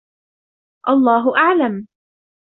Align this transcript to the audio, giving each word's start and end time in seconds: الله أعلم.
الله 0.87 1.35
أعلم. 1.37 1.87